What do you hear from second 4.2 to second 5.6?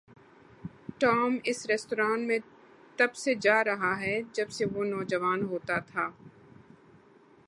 جب سے وہ نوجوان